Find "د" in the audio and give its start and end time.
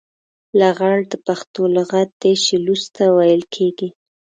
1.11-1.13